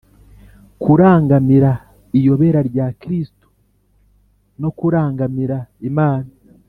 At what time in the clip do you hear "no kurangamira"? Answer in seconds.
4.61-5.57